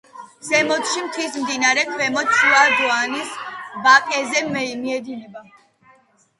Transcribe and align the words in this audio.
ზემოთში 0.45 1.03
მთის 1.07 1.37
მდინარეა, 1.41 1.91
ქვემოთში 1.91 2.39
შუა 2.49 2.63
დუნაის 2.81 3.37
ვაკეზე 3.85 4.45
მიედინება. 4.59 5.49